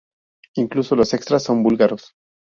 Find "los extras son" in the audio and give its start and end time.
0.95-1.61